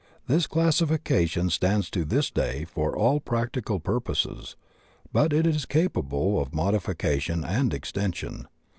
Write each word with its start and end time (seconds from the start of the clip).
This 0.25 0.47
classification 0.47 1.51
stands 1.51 1.87
to 1.91 2.03
this 2.03 2.31
day 2.31 2.65
for 2.65 2.97
all 2.97 3.19
practical 3.19 3.79
pur 3.79 3.99
poses, 3.99 4.55
but 5.13 5.31
it 5.31 5.45
is 5.45 5.67
capable 5.67 6.41
of 6.41 6.55
modification 6.55 7.43
and 7.45 7.71
extension. 7.71 8.47